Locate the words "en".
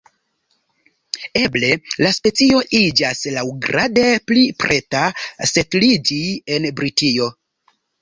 6.59-6.71